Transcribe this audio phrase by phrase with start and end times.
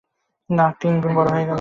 [0.49, 1.41] নাক তিনগুণ বড় হলো।